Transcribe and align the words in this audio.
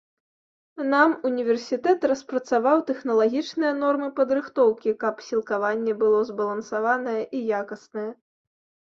Нам 0.93 1.11
універсітэт 1.29 2.07
распрацаваў 2.13 2.81
тэхналагічныя 2.89 3.73
нормы 3.83 4.09
падрыхтоўкі, 4.23 4.97
каб 5.07 5.23
сілкаванне 5.29 5.93
было 6.05 6.27
збалансаванае 6.35 7.19
і 7.37 7.49
якаснае. 7.65 8.13